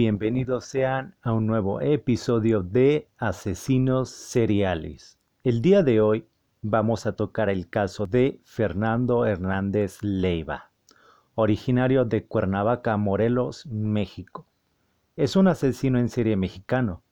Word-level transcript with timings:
bienvenidos 0.00 0.64
sean 0.64 1.14
a 1.20 1.34
un 1.34 1.46
nuevo 1.46 1.82
episodio 1.82 2.62
de 2.62 3.10
Asesinos 3.18 4.08
Seriales. 4.08 5.18
El 5.44 5.60
día 5.60 5.82
de 5.82 6.00
hoy 6.00 6.26
vamos 6.62 7.04
a 7.04 7.12
tocar 7.12 7.50
el 7.50 7.68
caso 7.68 8.06
de 8.06 8.40
Fernando 8.42 9.26
Hernández 9.26 10.02
Leiva, 10.02 10.70
originario 11.34 12.06
de 12.06 12.24
Cuernavaca, 12.24 12.96
Morelos, 12.96 13.66
México. 13.66 14.46
Es 15.16 15.36
un 15.36 15.48
asesino 15.48 15.98
en 15.98 16.08
serie 16.08 16.34
mexicano. 16.34 17.02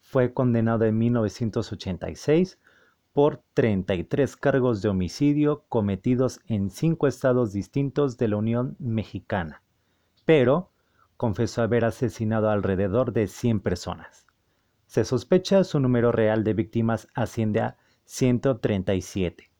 Fue 0.00 0.34
condenado 0.34 0.86
en 0.86 0.98
1986 0.98 2.58
por 3.12 3.44
33 3.54 4.34
cargos 4.34 4.82
de 4.82 4.88
homicidio 4.88 5.62
cometidos 5.68 6.40
en 6.48 6.70
cinco 6.70 7.06
estados 7.06 7.52
distintos 7.52 8.18
de 8.18 8.26
la 8.26 8.38
Unión 8.38 8.74
Mexicana, 8.80 9.62
pero 10.24 10.72
confesó 11.24 11.62
haber 11.62 11.86
asesinado 11.86 12.50
alrededor 12.50 13.14
de 13.14 13.28
100 13.28 13.60
personas. 13.60 14.26
Se 14.84 15.06
sospecha 15.06 15.64
su 15.64 15.80
número 15.80 16.12
real 16.12 16.44
de 16.44 16.52
víctimas 16.52 17.08
asciende 17.14 17.60
a 17.62 17.78
137, 18.04 19.50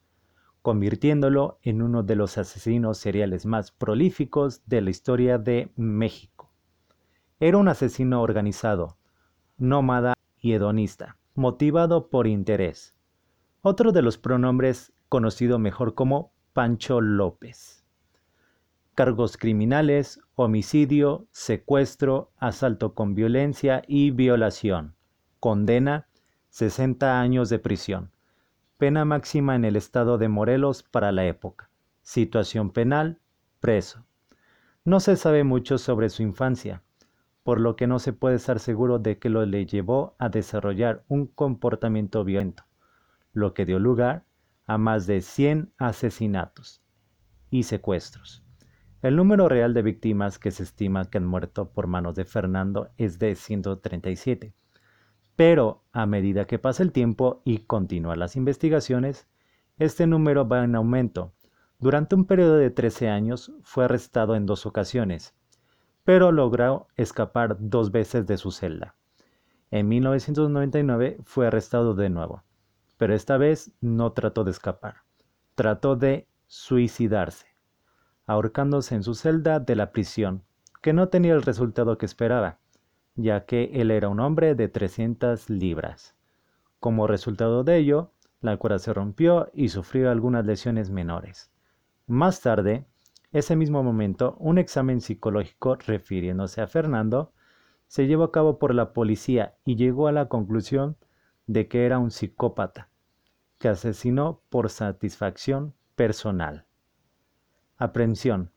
convirtiéndolo 0.61 1.59
en 1.63 1.81
uno 1.81 2.03
de 2.03 2.17
los 2.17 2.37
asesinos 2.37 2.99
seriales 2.99 3.47
más 3.47 3.71
prolíficos 3.71 4.61
de 4.67 4.83
la 4.83 4.91
historia 4.91 5.39
de 5.39 5.73
México. 5.75 6.53
Era 7.41 7.57
un 7.57 7.69
asesino 7.69 8.21
organizado, 8.21 8.99
nómada 9.57 10.13
y 10.39 10.53
hedonista, 10.53 11.17
motivado 11.35 12.11
por 12.11 12.27
interés. 12.27 12.95
Otro 13.63 13.93
de 13.93 14.03
los 14.03 14.19
pronombres 14.19 14.93
conocido 15.09 15.59
mejor 15.59 15.95
como 15.95 16.35
Pancho 16.53 17.01
López 17.01 17.84
cargos 18.95 19.37
criminales, 19.37 20.21
homicidio, 20.37 21.27
secuestro, 21.33 22.31
asalto 22.39 22.95
con 22.95 23.15
violencia 23.15 23.83
y 23.89 24.13
violación. 24.13 24.95
Condena 25.41 26.07
60 26.51 27.21
años 27.21 27.49
de 27.49 27.59
prisión. 27.59 28.13
Pena 28.79 29.05
máxima 29.05 29.57
en 29.57 29.65
el 29.65 29.75
estado 29.77 30.19
de 30.19 30.29
Morelos 30.29 30.85
para 30.85 31.11
la 31.11 31.27
época. 31.27 31.71
Situación 32.03 32.71
penal, 32.71 33.19
preso. 33.59 34.07
No 34.85 35.01
se 35.01 35.17
sabe 35.17 35.43
mucho 35.43 35.79
sobre 35.79 36.09
su 36.09 36.23
infancia, 36.23 36.83
por 37.43 37.61
lo 37.61 37.75
que 37.75 37.87
no 37.87 37.99
se 37.99 38.13
puede 38.13 38.37
estar 38.37 38.61
seguro 38.61 39.01
de 39.01 39.19
que 39.19 39.31
lo 39.31 39.45
le 39.45 39.67
llevó 39.67 40.15
a 40.19 40.29
desarrollar 40.29 41.05
un 41.09 41.27
comportamiento 41.27 42.23
violento, 42.23 42.65
lo 43.33 43.55
que 43.55 43.65
dio 43.65 43.79
lugar 43.79 44.25
a 44.67 44.79
más 44.79 45.07
de 45.07 45.21
100 45.21 45.73
asesinatos 45.79 46.83
y 47.51 47.65
secuestros. 47.65 48.44
El 49.05 49.17
número 49.17 49.51
real 49.51 49.75
de 49.75 49.83
víctimas 49.83 50.39
que 50.39 50.51
se 50.51 50.63
estima 50.63 51.11
que 51.11 51.19
han 51.19 51.27
muerto 51.27 51.69
por 51.69 51.87
manos 51.87 52.15
de 52.15 52.25
Fernando 52.25 52.89
es 52.97 53.19
de 53.19 53.35
137. 53.35 54.55
Pero 55.37 55.83
a 55.93 56.07
medida 56.07 56.47
que 56.47 56.59
pasa 56.59 56.83
el 56.83 56.91
tiempo 56.91 57.43
y 57.45 57.59
continúan 57.67 58.19
las 58.19 58.35
investigaciones, 58.35 59.29
este 59.77 60.07
número 60.07 60.49
va 60.49 60.65
en 60.65 60.75
aumento. 60.75 61.35
Durante 61.79 62.15
un 62.15 62.25
periodo 62.25 62.57
de 62.57 62.71
13 62.71 63.11
años 63.11 63.53
fue 63.63 63.85
arrestado 63.85 64.37
en 64.37 64.47
dos 64.47 64.65
ocasiones, 64.65 65.35
pero 66.03 66.33
logró 66.33 66.87
escapar 66.97 67.59
dos 67.61 67.93
veces 67.93 68.27
de 68.27 68.39
su 68.39 68.53
celda. 68.53 68.97
En 69.71 69.87
1999 69.87 71.19
fue 71.25 71.49
arrestado 71.49 71.95
de 71.95 72.09
nuevo, 72.09 72.43
pero 72.97 73.15
esta 73.15 73.37
vez 73.37 73.71
no 73.83 74.13
trató 74.13 74.45
de 74.45 74.53
escapar, 74.53 75.03
trató 75.57 75.95
de 75.95 76.27
suicidarse 76.47 77.54
ahorcándose 78.27 78.95
en 78.95 79.03
su 79.03 79.15
celda 79.15 79.61
de 79.61 79.77
la 79.77 79.93
prisión, 79.93 80.43
que 80.83 80.93
no 80.93 81.09
tenía 81.09 81.35
el 81.35 81.43
resultado 81.43 81.99
que 81.99 82.07
esperaba, 82.07 82.59
ya 83.15 83.45
que 83.45 83.71
él 83.75 83.91
era 83.91 84.09
un 84.09 84.21
hombre 84.21 84.55
de 84.55 84.69
300 84.69 85.51
libras. 85.51 86.15
Como 86.81 87.07
resultado 87.07 87.65
de 87.65 87.79
ello, 87.79 88.11
la 88.41 88.57
cuerda 88.57 88.79
se 88.79 88.93
rompió 88.93 89.51
y 89.55 89.69
sufrió 89.69 90.11
algunas 90.11 90.45
lesiones 90.45 90.91
menores. 90.91 91.51
Más 92.07 92.41
tarde, 92.41 92.87
ese 93.33 93.57
mismo 93.57 93.83
momento, 93.83 94.37
un 94.39 94.59
examen 94.59 95.01
psicológico 95.01 95.77
refiriéndose 95.77 96.61
a 96.61 96.67
Fernando 96.67 97.33
se 97.87 98.07
llevó 98.07 98.25
a 98.25 98.33
cabo 98.33 98.59
por 98.59 98.75
la 98.75 98.93
policía 98.93 99.55
y 99.65 99.77
llegó 99.77 100.09
a 100.09 100.13
la 100.13 100.29
conclusión 100.29 100.97
de 101.47 101.69
que 101.69 101.87
era 101.87 101.99
un 101.99 102.11
psicópata, 102.11 102.89
que 103.59 103.69
asesinó 103.69 104.41
por 104.51 104.71
satisfacción 104.71 105.75
personal. 105.95 106.67
Aprehensión. 107.77 108.53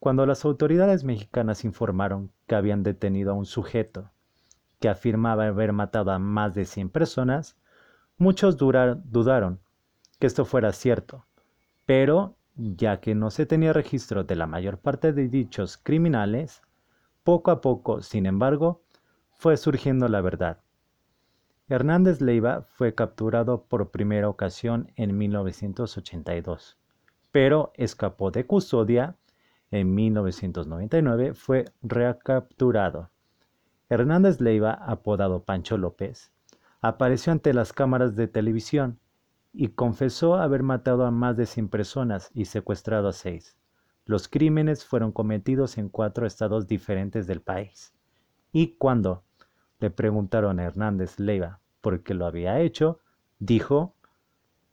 Cuando 0.00 0.26
las 0.26 0.44
autoridades 0.44 1.04
mexicanas 1.04 1.64
informaron 1.64 2.32
que 2.48 2.56
habían 2.56 2.82
detenido 2.82 3.30
a 3.30 3.34
un 3.34 3.46
sujeto 3.46 4.10
que 4.80 4.88
afirmaba 4.88 5.46
haber 5.46 5.72
matado 5.72 6.10
a 6.10 6.18
más 6.18 6.56
de 6.56 6.64
100 6.64 6.90
personas, 6.90 7.56
muchos 8.18 8.56
dudaron 8.56 9.60
que 10.18 10.26
esto 10.26 10.44
fuera 10.44 10.72
cierto, 10.72 11.26
pero 11.86 12.34
ya 12.56 12.98
que 12.98 13.14
no 13.14 13.30
se 13.30 13.46
tenía 13.46 13.72
registro 13.72 14.24
de 14.24 14.34
la 14.34 14.48
mayor 14.48 14.78
parte 14.78 15.12
de 15.12 15.28
dichos 15.28 15.76
criminales, 15.76 16.60
poco 17.22 17.52
a 17.52 17.60
poco, 17.60 18.02
sin 18.02 18.26
embargo, 18.26 18.82
fue 19.30 19.56
surgiendo 19.56 20.08
la 20.08 20.22
verdad. 20.22 20.58
Hernández 21.68 22.20
Leiva 22.20 22.62
fue 22.62 22.96
capturado 22.96 23.62
por 23.66 23.92
primera 23.92 24.28
ocasión 24.28 24.90
en 24.96 25.16
1982 25.16 26.79
pero 27.32 27.72
escapó 27.74 28.30
de 28.30 28.46
custodia. 28.46 29.16
En 29.70 29.94
1999 29.94 31.34
fue 31.34 31.66
recapturado. 31.82 33.10
Hernández 33.88 34.40
Leiva, 34.40 34.72
apodado 34.72 35.44
Pancho 35.44 35.76
López, 35.76 36.32
apareció 36.80 37.32
ante 37.32 37.52
las 37.54 37.72
cámaras 37.72 38.16
de 38.16 38.28
televisión 38.28 38.98
y 39.52 39.68
confesó 39.68 40.36
haber 40.36 40.62
matado 40.62 41.04
a 41.04 41.10
más 41.10 41.36
de 41.36 41.46
100 41.46 41.68
personas 41.68 42.30
y 42.34 42.44
secuestrado 42.44 43.08
a 43.08 43.12
seis. 43.12 43.56
Los 44.04 44.28
crímenes 44.28 44.84
fueron 44.84 45.12
cometidos 45.12 45.78
en 45.78 45.88
cuatro 45.88 46.26
estados 46.26 46.66
diferentes 46.66 47.26
del 47.26 47.40
país. 47.40 47.92
Y 48.52 48.74
cuando 48.76 49.24
le 49.78 49.90
preguntaron 49.90 50.58
a 50.58 50.64
Hernández 50.64 51.18
Leiva 51.18 51.60
por 51.80 52.02
qué 52.02 52.14
lo 52.14 52.26
había 52.26 52.60
hecho, 52.60 53.00
dijo, 53.38 53.94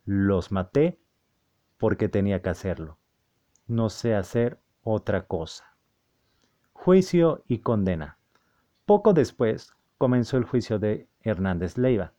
los 0.05 0.51
maté 0.51 0.99
porque 1.77 2.09
tenía 2.09 2.41
que 2.41 2.49
hacerlo. 2.49 2.97
No 3.67 3.89
sé 3.89 4.15
hacer 4.15 4.59
otra 4.83 5.27
cosa. 5.27 5.75
Juicio 6.73 7.43
y 7.47 7.59
condena. 7.59 8.17
Poco 8.85 9.13
después 9.13 9.73
comenzó 9.97 10.37
el 10.37 10.45
juicio 10.45 10.79
de 10.79 11.07
Hernández 11.21 11.77
Leiva. 11.77 12.13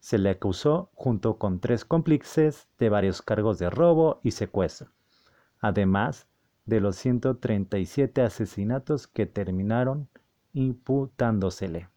Se 0.00 0.18
le 0.18 0.30
acusó 0.30 0.90
junto 0.94 1.38
con 1.38 1.60
tres 1.60 1.84
cómplices 1.84 2.68
de 2.78 2.88
varios 2.88 3.22
cargos 3.22 3.58
de 3.58 3.70
robo 3.70 4.20
y 4.22 4.32
secuestro, 4.32 4.90
además 5.60 6.26
de 6.64 6.80
los 6.80 6.96
137 6.96 8.22
asesinatos 8.22 9.06
que 9.06 9.26
terminaron 9.26 10.08
imputándosele. 10.52 11.88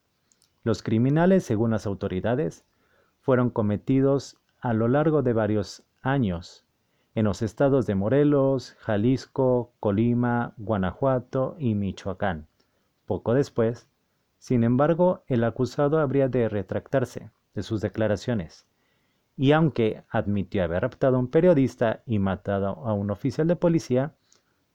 Los 0.64 0.84
criminales, 0.84 1.44
según 1.44 1.72
las 1.72 1.86
autoridades, 1.86 2.66
fueron 3.20 3.50
cometidos 3.50 4.38
a 4.60 4.74
lo 4.74 4.88
largo 4.88 5.24
de 5.24 5.34
varios 5.34 5.84
años 6.02 6.66
en 7.16 7.26
los 7.26 7.42
estados 7.42 7.86
de 7.86 7.96
Morelos, 7.96 8.76
Jalisco, 8.80 9.72
Colima, 9.80 10.54
Guanajuato 10.58 11.56
y 11.60 11.76
Michoacán. 11.76 12.48
Poco 13.06 13.34
después, 13.34 13.88
sin 14.40 14.64
embargo, 14.64 15.24
el 15.28 15.44
acusado 15.44 16.00
habría 16.00 16.28
de 16.28 16.50
retractarse 16.50 17.32
de 17.54 17.64
sus 17.64 17.82
declaraciones, 17.82 18.66
y 19.38 19.52
aunque 19.52 20.04
admitió 20.10 20.64
haber 20.64 20.82
raptado 20.82 21.18
a 21.18 21.20
un 21.20 21.28
periodista 21.28 22.02
y 22.06 22.20
matado 22.20 22.86
a 22.86 22.94
un 22.94 23.12
oficial 23.12 23.48
de 23.48 23.56
policía, 23.56 24.16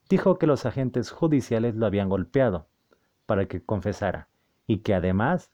dijo 0.08 0.38
que 0.38 0.46
los 0.46 0.64
agentes 0.64 1.10
judiciales 1.10 1.74
lo 1.74 1.86
habían 1.86 2.08
golpeado 2.08 2.66
para 3.26 3.46
que 3.46 3.62
confesara 3.62 4.28
y 4.66 4.78
que 4.78 4.94
además 4.94 5.50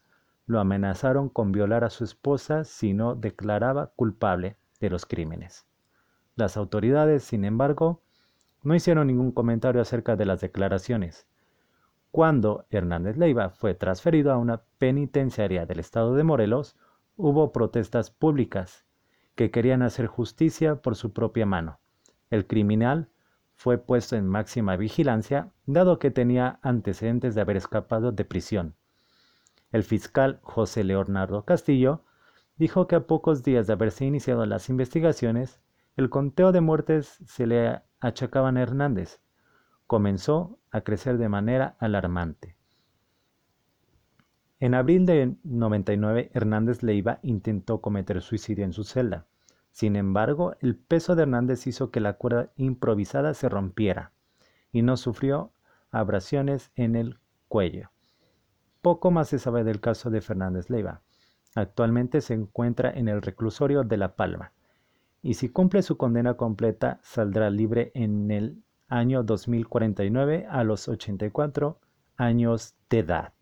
lo 0.47 0.59
amenazaron 0.59 1.29
con 1.29 1.51
violar 1.51 1.83
a 1.83 1.89
su 1.89 2.03
esposa 2.03 2.63
si 2.63 2.93
no 2.93 3.15
declaraba 3.15 3.91
culpable 3.95 4.55
de 4.79 4.89
los 4.89 5.05
crímenes. 5.05 5.65
Las 6.35 6.57
autoridades, 6.57 7.23
sin 7.23 7.45
embargo, 7.45 8.01
no 8.61 8.75
hicieron 8.75 9.07
ningún 9.07 9.31
comentario 9.31 9.81
acerca 9.81 10.15
de 10.15 10.25
las 10.25 10.41
declaraciones. 10.41 11.27
Cuando 12.11 12.65
Hernández 12.69 13.17
Leiva 13.17 13.49
fue 13.49 13.73
transferido 13.73 14.31
a 14.31 14.37
una 14.37 14.61
penitenciaria 14.77 15.65
del 15.65 15.79
estado 15.79 16.15
de 16.15 16.23
Morelos, 16.23 16.75
hubo 17.17 17.51
protestas 17.51 18.09
públicas 18.09 18.85
que 19.35 19.51
querían 19.51 19.81
hacer 19.81 20.07
justicia 20.07 20.81
por 20.81 20.95
su 20.95 21.13
propia 21.13 21.45
mano. 21.45 21.79
El 22.29 22.47
criminal 22.47 23.09
fue 23.55 23.77
puesto 23.77 24.15
en 24.15 24.27
máxima 24.27 24.75
vigilancia, 24.75 25.51
dado 25.65 25.99
que 25.99 26.11
tenía 26.11 26.59
antecedentes 26.61 27.35
de 27.35 27.41
haber 27.41 27.57
escapado 27.57 28.11
de 28.11 28.25
prisión. 28.25 28.75
El 29.71 29.83
fiscal 29.83 30.39
José 30.41 30.83
Leonardo 30.83 31.45
Castillo 31.45 32.03
dijo 32.57 32.87
que 32.87 32.95
a 32.95 33.07
pocos 33.07 33.43
días 33.43 33.67
de 33.67 33.73
haberse 33.73 34.05
iniciado 34.05 34.45
las 34.45 34.69
investigaciones, 34.69 35.59
el 35.95 36.09
conteo 36.09 36.51
de 36.51 36.59
muertes 36.59 37.19
se 37.25 37.47
le 37.47 37.81
achacaban 38.01 38.57
a 38.57 38.61
Hernández. 38.61 39.21
Comenzó 39.87 40.59
a 40.71 40.81
crecer 40.81 41.17
de 41.17 41.29
manera 41.29 41.77
alarmante. 41.79 42.57
En 44.59 44.73
abril 44.73 45.05
de 45.05 45.35
99, 45.43 46.31
Hernández 46.33 46.83
Leiva 46.83 47.19
intentó 47.21 47.79
cometer 47.79 48.21
suicidio 48.21 48.65
en 48.65 48.73
su 48.73 48.83
celda. 48.83 49.25
Sin 49.71 49.95
embargo, 49.95 50.55
el 50.59 50.75
peso 50.75 51.15
de 51.15 51.23
Hernández 51.23 51.67
hizo 51.67 51.91
que 51.91 51.99
la 51.99 52.13
cuerda 52.13 52.51
improvisada 52.55 53.33
se 53.33 53.47
rompiera 53.47 54.11
y 54.71 54.81
no 54.81 54.97
sufrió 54.97 55.51
abrasiones 55.91 56.71
en 56.75 56.95
el 56.95 57.19
cuello. 57.47 57.91
Poco 58.81 59.11
más 59.11 59.29
se 59.29 59.39
sabe 59.39 59.63
del 59.63 59.79
caso 59.79 60.09
de 60.09 60.21
Fernández 60.21 60.69
Leiva. 60.69 61.01
Actualmente 61.55 62.19
se 62.19 62.33
encuentra 62.33 62.91
en 62.91 63.07
el 63.07 63.21
reclusorio 63.21 63.83
de 63.83 63.97
La 63.97 64.15
Palma 64.15 64.51
y 65.25 65.33
si 65.33 65.49
cumple 65.49 65.81
su 65.81 65.97
condena 65.97 66.35
completa 66.35 66.99
saldrá 67.01 67.49
libre 67.49 67.91
en 67.95 68.29
el 68.29 68.63
año 68.87 69.23
2049 69.23 70.45
a 70.47 70.63
los 70.63 70.87
84 70.87 71.79
años 72.15 72.75
de 72.91 72.99
edad. 72.99 73.33